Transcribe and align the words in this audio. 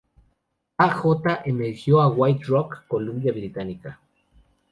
A. 0.77 0.89
J. 0.89 1.41
emigró 1.45 2.01
a 2.01 2.07
White 2.09 2.45
Rock, 2.47 2.85
Columbia 2.87 3.31
Británica. 3.31 3.99